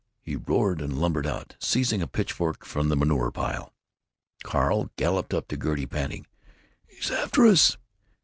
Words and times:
he 0.23 0.35
roared, 0.35 0.81
and 0.81 0.97
lumbered 0.99 1.27
out, 1.27 1.55
seizing 1.59 2.01
a 2.01 2.07
pitchfork 2.07 2.65
from 2.65 2.89
the 2.89 2.95
manure 2.95 3.29
pile. 3.29 3.71
Carl 4.41 4.89
galloped 4.95 5.31
up 5.31 5.47
to 5.47 5.55
Gertie, 5.55 5.85
panting, 5.85 6.25
"He's 6.87 7.11
after 7.11 7.45
us!" 7.45 7.77